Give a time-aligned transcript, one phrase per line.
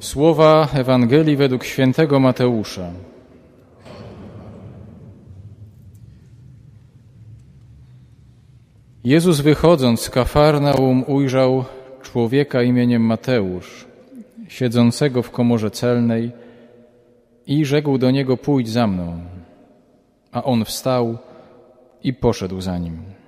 [0.00, 2.90] Słowa Ewangelii według świętego Mateusza.
[9.04, 11.64] Jezus wychodząc z Kafarnaum ujrzał
[12.02, 13.86] człowieka imieniem Mateusz,
[14.48, 16.30] siedzącego w komorze celnej
[17.46, 19.20] i rzekł do niego pójdź za mną.
[20.32, 21.18] A on wstał
[22.02, 23.19] i poszedł za nim.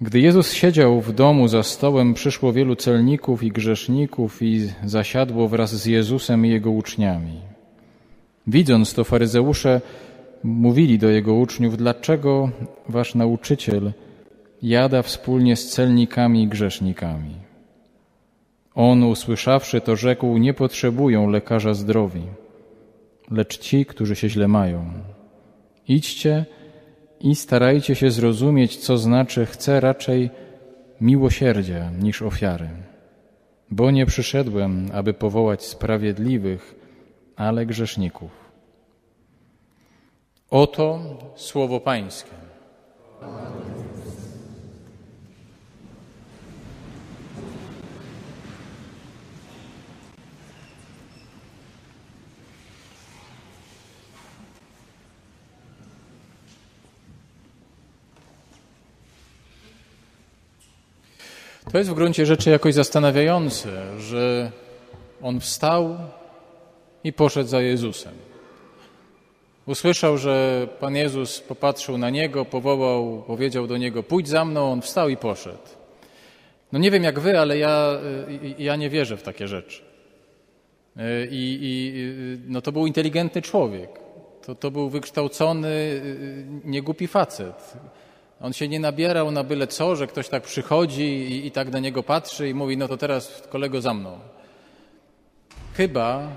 [0.00, 5.74] Gdy Jezus siedział w domu za stołem, przyszło wielu celników i grzeszników i zasiadło wraz
[5.74, 7.40] z Jezusem i jego uczniami.
[8.46, 9.80] Widząc to, faryzeusze
[10.44, 12.50] mówili do jego uczniów: Dlaczego
[12.88, 13.92] wasz nauczyciel
[14.62, 17.34] jada wspólnie z celnikami i grzesznikami?
[18.74, 22.22] On, usłyszawszy to, rzekł: Nie potrzebują lekarza zdrowi,
[23.30, 24.84] lecz ci, którzy się źle mają.
[25.88, 26.46] Idźcie
[27.24, 30.30] i starajcie się zrozumieć, co znaczy chcę raczej
[31.00, 32.68] miłosierdzia niż ofiary.
[33.70, 36.74] Bo nie przyszedłem, aby powołać sprawiedliwych,
[37.36, 38.30] ale grzeszników.
[40.50, 40.98] Oto
[41.36, 42.30] słowo Pańskie.
[61.72, 64.50] To jest w gruncie rzeczy jakoś zastanawiające, że
[65.22, 65.96] on wstał
[67.04, 68.12] i poszedł za Jezusem.
[69.66, 74.82] Usłyszał, że Pan Jezus popatrzył na niego, powołał, powiedział do niego: Pójdź za mną, on
[74.82, 75.68] wstał i poszedł.
[76.72, 77.98] No nie wiem jak wy, ale ja,
[78.58, 79.82] ja nie wierzę w takie rzeczy.
[81.30, 81.94] I, i
[82.48, 83.90] no to był inteligentny człowiek.
[84.46, 86.02] To, to był wykształcony,
[86.64, 87.74] niegłupi facet.
[88.40, 91.78] On się nie nabierał na byle co, że ktoś tak przychodzi i, i tak na
[91.78, 94.18] niego patrzy i mówi, no to teraz kolego za mną.
[95.74, 96.28] Chyba,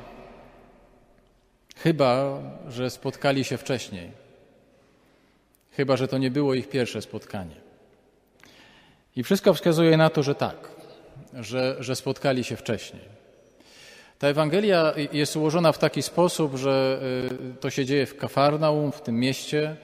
[1.77, 4.11] chyba, że spotkali się wcześniej.
[5.71, 7.55] Chyba, że to nie było ich pierwsze spotkanie.
[9.15, 10.69] I wszystko wskazuje na to, że tak,
[11.33, 13.17] że, że spotkali się wcześniej.
[14.19, 16.99] Ta Ewangelia jest ułożona w taki sposób, że
[17.51, 19.75] y, to się dzieje w Kafarnaum, w tym mieście,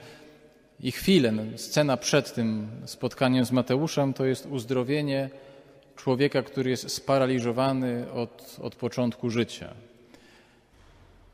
[0.80, 5.30] i chwilę, no, scena przed tym spotkaniem z Mateuszem to jest uzdrowienie
[5.96, 9.74] człowieka, który jest sparaliżowany od, od początku życia.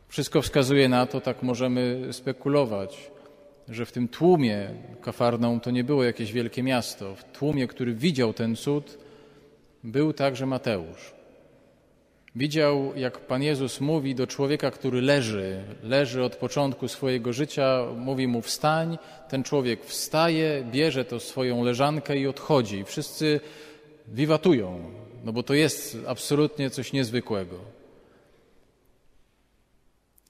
[0.08, 3.10] Wszystko wskazuje na to, tak możemy spekulować,
[3.68, 4.70] że w tym tłumie
[5.02, 7.14] Kafarną to nie było jakieś wielkie miasto.
[7.14, 8.98] W tłumie, który widział ten cud,
[9.84, 11.19] był także Mateusz.
[12.34, 18.28] Widział, jak Pan Jezus mówi do człowieka, który leży, leży od początku swojego życia, mówi
[18.28, 18.98] mu wstań,
[19.28, 22.84] ten człowiek wstaje, bierze to swoją leżankę i odchodzi.
[22.84, 23.40] Wszyscy
[24.08, 24.90] wiwatują,
[25.24, 27.56] no bo to jest absolutnie coś niezwykłego.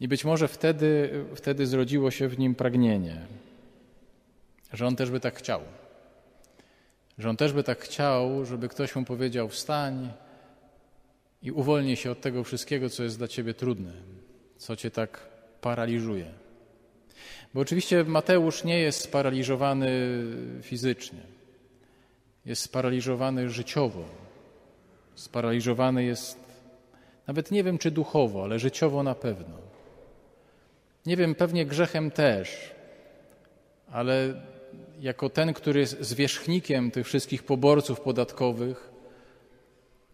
[0.01, 3.17] I być może wtedy, wtedy zrodziło się w nim pragnienie,
[4.73, 5.61] że on też by tak chciał.
[7.19, 10.13] Że on też by tak chciał, żeby ktoś mu powiedział wstań,
[11.43, 13.93] i uwolnij się od tego wszystkiego, co jest dla ciebie trudne,
[14.57, 15.29] co cię tak
[15.61, 16.27] paraliżuje.
[17.55, 19.91] Bo oczywiście Mateusz nie jest sparaliżowany
[20.63, 21.21] fizycznie,
[22.47, 24.05] jest sparaliżowany życiowo.
[25.15, 26.39] Sparaliżowany jest,
[27.27, 29.57] nawet nie wiem czy duchowo, ale życiowo na pewno.
[31.07, 32.75] Nie wiem, pewnie grzechem też,
[33.91, 34.43] ale
[35.01, 38.90] jako ten, który jest zwierzchnikiem tych wszystkich poborców podatkowych,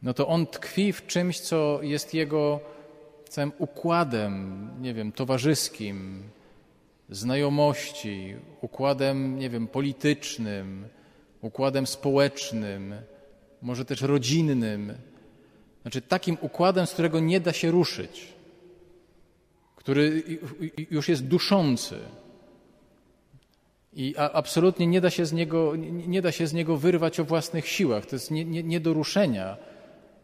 [0.03, 2.61] no to on tkwi w czymś, co jest jego
[3.29, 6.23] całym układem, nie wiem, towarzyskim,
[7.11, 10.89] znajomości, układem, nie wiem, politycznym,
[11.41, 12.95] układem społecznym,
[13.63, 14.95] może też rodzinnym.
[15.83, 18.33] Znaczy takim układem, z którego nie da się ruszyć,
[19.77, 20.23] który
[20.91, 21.99] już jest duszący.
[23.93, 25.77] I absolutnie nie da się z niego,
[26.07, 28.07] nie da się z niego wyrwać o własnych siłach.
[28.07, 29.57] To jest nie, nie, nie do ruszenia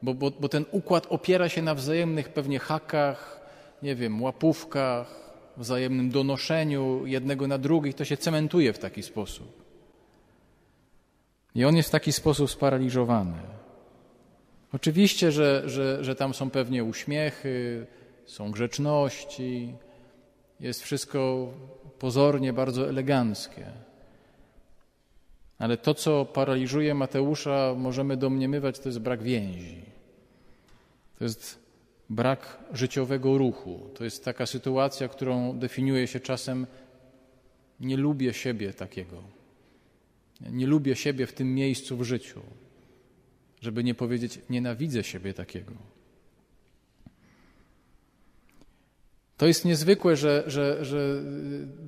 [0.02, 3.40] bo, bo, bo ten układ opiera się na wzajemnych pewnie hakach,
[3.82, 5.22] nie wiem, łapówkach,
[5.56, 9.62] wzajemnym donoszeniu jednego na drugich, to się cementuje w taki sposób.
[11.54, 13.38] I on jest w taki sposób sparaliżowany.
[14.72, 17.86] Oczywiście, że, że, że tam są pewnie uśmiechy,
[18.26, 19.74] są grzeczności,
[20.60, 21.48] jest wszystko
[21.98, 23.66] pozornie bardzo eleganckie.
[25.62, 29.82] Ale to, co paraliżuje Mateusza, możemy domniemywać, to jest brak więzi.
[31.18, 31.58] To jest
[32.10, 33.90] brak życiowego ruchu.
[33.94, 36.66] To jest taka sytuacja, którą definiuje się czasem
[37.80, 39.22] nie lubię siebie takiego.
[40.50, 42.40] Nie lubię siebie w tym miejscu w życiu.
[43.60, 45.72] Żeby nie powiedzieć nienawidzę siebie takiego.
[49.42, 51.22] To jest niezwykłe, że, że, że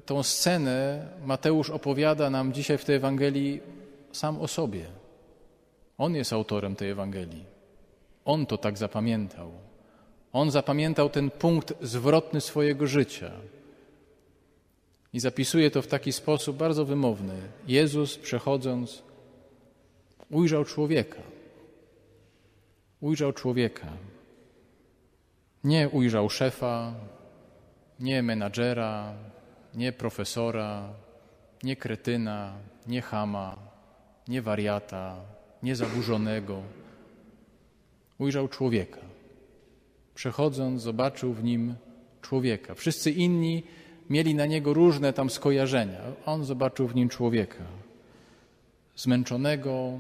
[0.07, 3.61] tą scenę Mateusz opowiada nam dzisiaj w tej Ewangelii
[4.13, 4.85] sam o sobie.
[5.99, 7.45] On jest autorem tej Ewangelii.
[8.25, 9.51] On to tak zapamiętał.
[10.33, 13.31] On zapamiętał ten punkt zwrotny swojego życia.
[15.13, 17.35] I zapisuje to w taki sposób bardzo wymowny.
[17.67, 19.03] Jezus przechodząc
[20.31, 21.23] ujrzał człowieka.
[23.01, 23.89] Ujrzał człowieka.
[25.65, 26.95] Nie ujrzał szefa,
[28.01, 29.15] nie menadżera,
[29.75, 30.89] nie profesora,
[31.63, 32.55] nie kretyna,
[32.87, 33.57] nie chama,
[34.29, 35.17] nie wariata,
[35.63, 36.63] nie zaburzonego.
[38.19, 39.01] Ujrzał człowieka.
[40.15, 41.75] Przechodząc, zobaczył w nim
[42.23, 42.75] człowieka.
[42.75, 43.63] Wszyscy inni
[44.11, 46.01] mieli na niego różne tam skojarzenia.
[46.27, 47.65] On zobaczył w nim człowieka.
[48.97, 49.99] Zmęczonego,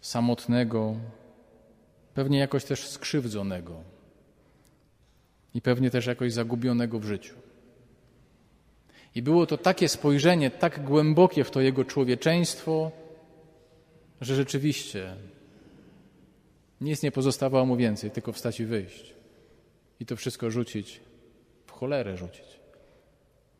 [0.00, 0.94] samotnego,
[2.14, 3.95] pewnie jakoś też skrzywdzonego
[5.56, 7.34] i pewnie też jakoś zagubionego w życiu.
[9.14, 12.90] I było to takie spojrzenie, tak głębokie w to jego człowieczeństwo,
[14.20, 15.16] że rzeczywiście
[16.80, 19.14] nic nie pozostawało mu więcej, tylko wstać i wyjść.
[20.00, 21.00] I to wszystko rzucić,
[21.66, 22.60] w cholerę rzucić.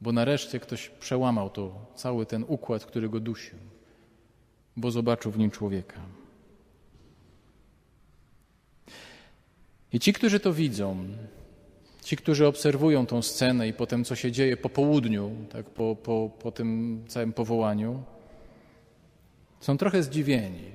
[0.01, 3.59] Bo nareszcie ktoś przełamał to, cały ten układ, który go dusił,
[4.77, 6.01] bo zobaczył w nim człowieka.
[9.93, 11.07] I ci, którzy to widzą,
[12.07, 16.31] ci, którzy obserwują tą scenę i potem, co się dzieje po południu, tak, po, po,
[16.39, 18.03] po tym całym powołaniu,
[19.61, 20.71] są trochę zdziwieni.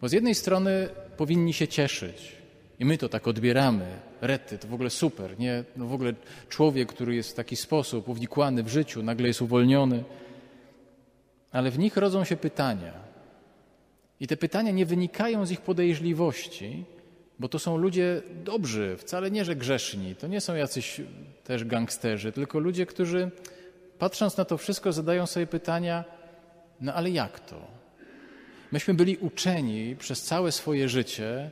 [0.00, 2.32] Bo z jednej strony powinni się cieszyć.
[2.78, 3.86] I my to tak odbieramy.
[4.20, 5.38] Rety, to w ogóle super.
[5.38, 5.64] Nie?
[5.76, 6.14] No w ogóle
[6.48, 10.04] człowiek, który jest w taki sposób uwikłany w życiu, nagle jest uwolniony.
[11.52, 12.92] Ale w nich rodzą się pytania.
[14.20, 16.84] I te pytania nie wynikają z ich podejrzliwości,
[17.40, 20.16] bo to są ludzie dobrzy, wcale nie, że grzeszni.
[20.16, 21.00] To nie są jacyś
[21.44, 23.30] też gangsterzy, tylko ludzie, którzy
[23.98, 26.04] patrząc na to wszystko zadają sobie pytania,
[26.80, 27.60] no ale jak to?
[28.72, 31.50] Myśmy byli uczeni przez całe swoje życie,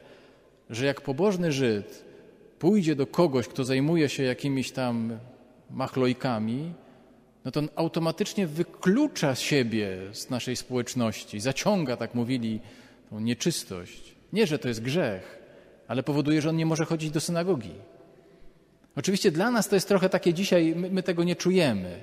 [0.70, 2.04] że jak pobożny Żyd
[2.58, 5.18] pójdzie do kogoś, kto zajmuje się jakimiś tam
[5.70, 6.72] machlojkami,
[7.44, 12.60] no to on automatycznie wyklucza siebie z naszej społeczności, zaciąga, tak mówili,
[13.10, 14.14] tą nieczystość.
[14.32, 15.37] Nie, że to jest grzech,
[15.88, 17.72] ale powoduje, że on nie może chodzić do synagogi.
[18.96, 22.00] Oczywiście dla nas to jest trochę takie dzisiaj, my, my tego nie czujemy,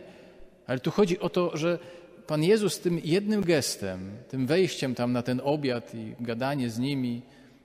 [0.67, 1.79] ale tu chodzi o to, że
[2.27, 7.21] Pan Jezus tym jednym gestem, tym wejściem tam na ten obiad i gadanie z nimi,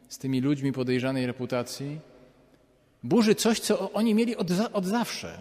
[0.08, 2.00] z tymi ludźmi podejrzanej reputacji,
[3.02, 5.38] burzy coś, co oni mieli od, od zawsze.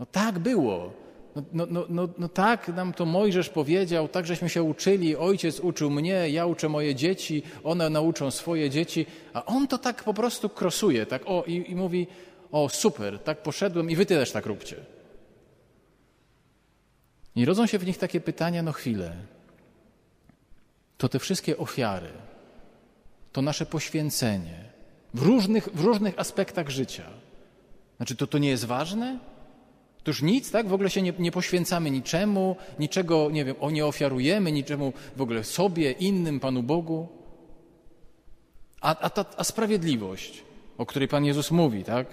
[0.00, 1.03] No tak było.
[1.36, 5.60] No, no, no, no, no tak nam to Mojżesz powiedział, tak żeśmy się uczyli, ojciec
[5.60, 10.14] uczył mnie, ja uczę moje dzieci, one nauczą swoje dzieci, a on to tak po
[10.14, 12.06] prostu krosuje, tak o i, i mówi,
[12.52, 14.76] o super, tak poszedłem i wy też tak róbcie.
[17.36, 19.16] I rodzą się w nich takie pytania, no chwilę.
[20.98, 22.10] To te wszystkie ofiary,
[23.32, 24.64] to nasze poświęcenie
[25.14, 27.04] w różnych, w różnych aspektach życia.
[27.96, 29.18] Znaczy, to to nie jest ważne?
[30.06, 30.68] Już nic, tak?
[30.68, 35.44] W ogóle się nie, nie poświęcamy niczemu, niczego, nie wiem, nie ofiarujemy, niczemu w ogóle
[35.44, 37.08] sobie, innym, Panu Bogu.
[38.80, 40.42] A, a, ta, a sprawiedliwość,
[40.78, 42.06] o której Pan Jezus mówi, tak?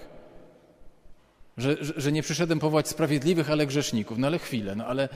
[1.56, 4.18] Że, że, że, nie przyszedłem powołać sprawiedliwych, ale grzeszników.
[4.18, 5.08] No ale chwilę, no ale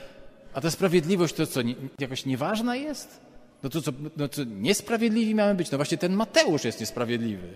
[0.54, 3.20] a ta sprawiedliwość to co, nie, jakoś nieważna jest?
[3.62, 5.70] No to co, no to niesprawiedliwi mamy być?
[5.70, 7.48] No właśnie ten Mateusz jest niesprawiedliwy.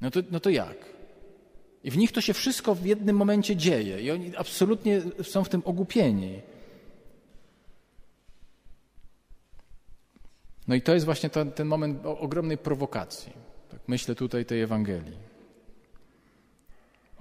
[0.00, 0.91] No to, no to jak?
[1.84, 5.48] I w nich to się wszystko w jednym momencie dzieje i oni absolutnie są w
[5.48, 6.40] tym ogłupieni.
[10.68, 13.32] No i to jest właśnie ten, ten moment ogromnej prowokacji.
[13.70, 15.32] Tak myślę tutaj tej Ewangelii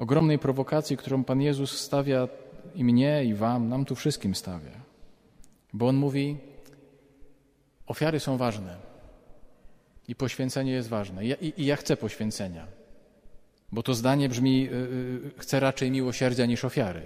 [0.01, 2.27] ogromnej prowokacji, którą Pan Jezus stawia
[2.75, 4.71] i mnie, i Wam, nam tu wszystkim stawia.
[5.73, 6.37] Bo On mówi,
[7.87, 8.77] ofiary są ważne
[10.07, 11.25] i poświęcenie jest ważne.
[11.25, 12.67] I, i, i ja chcę poświęcenia,
[13.71, 17.01] bo to zdanie brzmi, yy, chcę raczej miłosierdzia niż ofiary.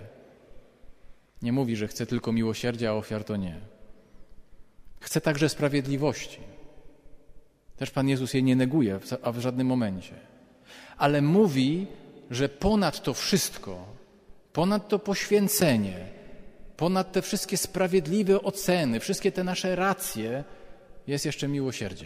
[1.41, 3.59] Nie mówi, że chce tylko miłosierdzia, a ofiar to nie.
[4.99, 6.39] Chce także sprawiedliwości.
[7.77, 10.13] Też Pan Jezus jej nie neguje, a w żadnym momencie.
[10.97, 11.87] Ale mówi,
[12.31, 13.85] że ponad to wszystko,
[14.53, 16.07] ponad to poświęcenie,
[16.77, 20.43] ponad te wszystkie sprawiedliwe oceny, wszystkie te nasze racje,
[21.07, 22.05] jest jeszcze miłosierdzie.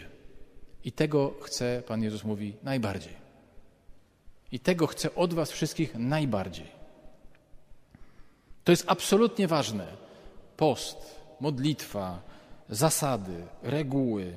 [0.84, 3.29] I tego chce, Pan Jezus mówi, najbardziej.
[4.52, 6.66] I tego chce od Was wszystkich najbardziej.
[8.64, 9.86] To jest absolutnie ważne.
[10.56, 10.96] Post,
[11.40, 12.22] modlitwa,
[12.68, 14.36] zasady, reguły,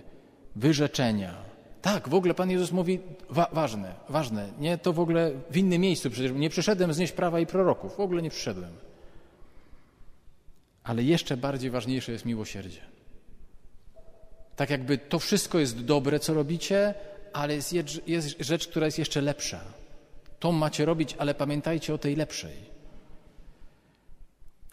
[0.55, 1.53] wyrzeczenia,
[1.83, 5.81] Tak, w ogóle Pan Jezus mówi, wa ważne, ważne, nie, to w ogóle w innym
[5.81, 8.73] miejscu, przecież nie przyszedłem znieść prawa i proroków, w ogóle nie przyszedłem.
[10.83, 12.81] Ale jeszcze bardziej ważniejsze jest miłosierdzie.
[14.55, 16.93] Tak jakby to wszystko jest dobre, co robicie,
[17.33, 17.73] ale jest,
[18.07, 19.59] jest rzecz, która jest jeszcze lepsza.
[20.43, 22.53] To macie robić, ale pamiętajcie o tej lepszej.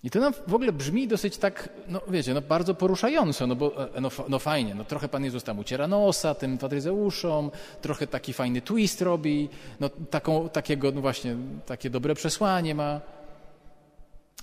[0.03, 3.95] I to nam w ogóle brzmi dosyć tak, no wiecie, no bardzo poruszająco, no bo
[3.97, 7.51] e, no, no fajnie, no trochę Pan Jezus tam uciera nosa tym faryzeuszom,
[7.81, 9.49] trochę taki fajny twist robi,
[9.81, 11.37] no taką, takiego, no właśnie,
[11.67, 13.01] takie dobre przesłanie ma.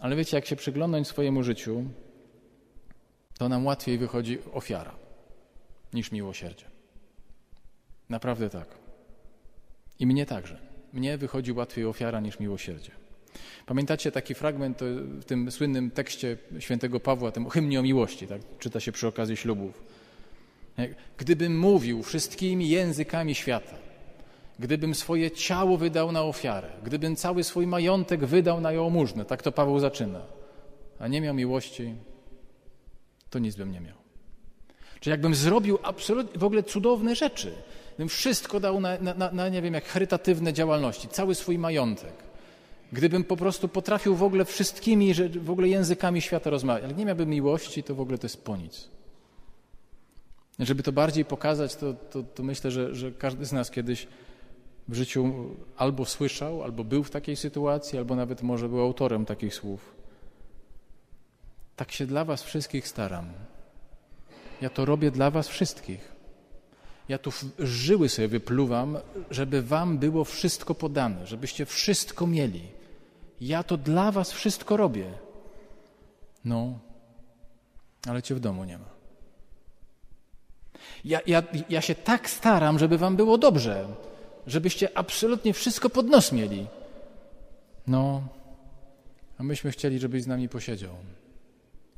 [0.01, 1.83] Ale wiecie, jak się przyglądać swojemu życiu,
[3.37, 4.95] to nam łatwiej wychodzi ofiara
[5.93, 6.65] niż miłosierdzie.
[8.09, 8.67] Naprawdę tak.
[9.99, 10.66] I mnie także.
[10.97, 12.91] Mnie wychodzi łatwiej ofiara niż miłosierdzie.
[13.65, 18.41] Pamiętacie taki fragment w tym słynnym tekście świętego Pawła, tym hymnie o miłości, tak?
[18.59, 19.83] czyta się przy okazji ślubów.
[21.17, 23.75] Gdybym mówił wszystkimi językami świata,
[24.59, 29.51] gdybym swoje ciało wydał na ofiarę, gdybym cały swój majątek wydał na jałmużnę, tak to
[29.51, 30.21] Paweł zaczyna,
[30.99, 31.93] a nie miał miłości,
[33.29, 33.97] to nic bym nie miał.
[34.99, 37.53] Czy jakbym zrobił absolutnie w ogóle cudowne rzeczy,
[37.97, 42.27] gdybym wszystko dał na, na, na, nie wiem, jak charytatywne działalności, cały swój majątek,
[42.91, 47.29] Gdybym po prostu potrafił w ogóle wszystkimi, w ogóle językami świata rozmawiać, ale nie miałbym
[47.29, 48.87] miłości, to w ogóle to jest po nic.
[50.59, 54.07] Żeby to bardziej pokazać, to, to, to myślę, że, że każdy z nas kiedyś
[54.87, 55.33] w życiu
[55.77, 59.95] albo słyszał, albo był w takiej sytuacji, albo nawet może był autorem takich słów.
[61.75, 63.25] Tak się dla Was wszystkich staram.
[64.61, 66.16] Ja to robię dla Was wszystkich.
[67.09, 68.97] Ja tu żyły sobie wypluwam,
[69.31, 72.61] żeby Wam było wszystko podane, żebyście wszystko mieli.
[73.41, 75.13] Ja to dla was wszystko robię.
[76.45, 76.79] No,
[78.07, 78.97] ale cię w domu nie ma.
[81.05, 83.87] Ja, ja, ja się tak staram, żeby wam było dobrze,
[84.47, 86.67] żebyście absolutnie wszystko pod nos mieli.
[87.87, 88.27] No,
[89.37, 90.95] a myśmy chcieli, żebyś z nami posiedział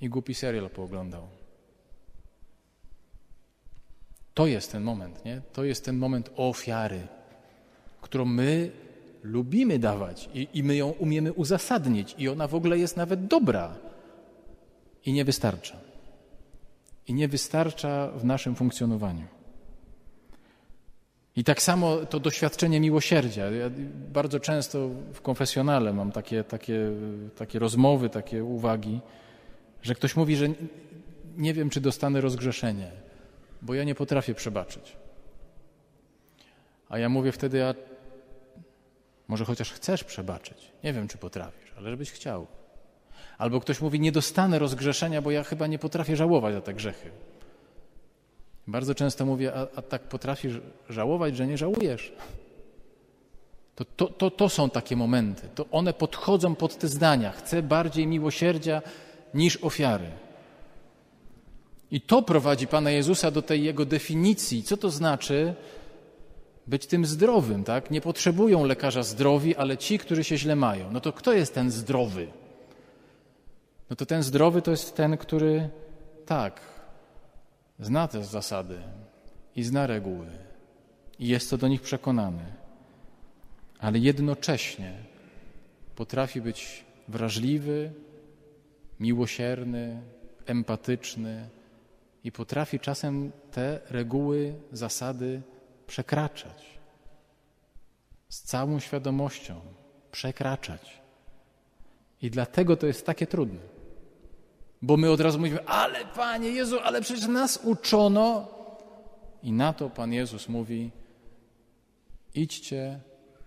[0.01, 1.38] i głupi serial pooglądał.
[4.39, 5.41] To jest ten moment, nie?
[5.53, 7.07] To jest ten moment ofiary,
[8.01, 8.71] którą my
[9.23, 13.75] lubimy dawać i, i my ją umiemy uzasadnić i ona w ogóle jest nawet dobra
[15.05, 15.77] i nie wystarcza.
[17.07, 19.25] I nie wystarcza w naszym funkcjonowaniu.
[21.35, 23.51] I tak samo to doświadczenie miłosierdzia.
[23.51, 23.69] Ja
[24.13, 26.91] bardzo często w konfesjonale mam takie, takie,
[27.37, 28.99] takie rozmowy, takie uwagi,
[29.81, 30.47] że ktoś mówi, że
[31.37, 33.08] nie wiem, czy dostanę rozgrzeszenie,
[33.61, 34.95] bo ja nie potrafię przebaczyć.
[36.89, 37.73] A ja mówię wtedy, a
[39.27, 40.71] może chociaż chcesz przebaczyć.
[40.83, 42.47] Nie wiem, czy potrafisz, ale żebyś chciał.
[43.37, 47.11] Albo ktoś mówi, nie dostanę rozgrzeszenia, bo ja chyba nie potrafię żałować za te grzechy.
[48.67, 50.53] Bardzo często mówię, a, a tak potrafisz
[50.89, 52.13] żałować, że nie żałujesz.
[53.75, 55.49] To, to, to, to są takie momenty.
[55.55, 57.31] To one podchodzą pod te zdania.
[57.31, 58.81] Chcę bardziej miłosierdzia
[59.33, 60.11] niż ofiary.
[61.91, 64.63] I to prowadzi Pana Jezusa do tej jego definicji.
[64.63, 65.53] Co to znaczy
[66.67, 67.91] być tym zdrowym, tak?
[67.91, 70.91] Nie potrzebują lekarza zdrowi, ale ci, którzy się źle mają.
[70.91, 72.27] No to kto jest ten zdrowy?
[73.89, 75.69] No to ten zdrowy to jest ten, który
[76.25, 76.61] tak,
[77.79, 78.77] zna te zasady
[79.55, 80.27] i zna reguły
[81.19, 82.45] i jest to do nich przekonany,
[83.79, 84.93] ale jednocześnie
[85.95, 87.91] potrafi być wrażliwy,
[88.99, 90.01] miłosierny,
[90.45, 91.49] empatyczny
[92.23, 95.41] i potrafi czasem te reguły, zasady
[95.87, 96.79] przekraczać.
[98.29, 99.61] Z całą świadomością
[100.11, 101.01] przekraczać.
[102.21, 103.59] I dlatego to jest takie trudne.
[104.81, 108.47] Bo my od razu mówimy, ale Panie Jezu, ale przecież nas uczono.
[109.43, 110.91] I na to Pan Jezus mówi,
[112.35, 112.99] idźcie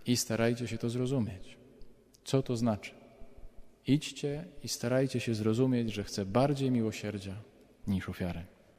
[0.05, 1.57] i starajcie się to zrozumieć.
[2.23, 2.91] Co to znaczy?
[3.87, 7.35] Idźcie i starajcie się zrozumieć, że chcę bardziej miłosierdzia
[7.87, 8.52] niż ofiarę.